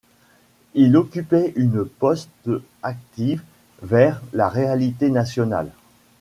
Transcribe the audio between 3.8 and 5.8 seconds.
vers la réalité nationale.